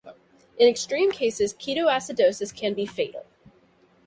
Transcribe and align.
In 0.57 0.67
extreme 0.67 1.11
cases 1.11 1.53
ketoacidosis 1.53 2.55
can 2.55 2.73
be 2.73 2.87
fatal. 2.87 3.23